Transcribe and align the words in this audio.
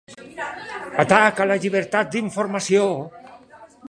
Atac 1.03 1.41
a 1.43 1.47
la 1.51 1.59
llibertat 1.65 2.11
d’informació 2.15 2.87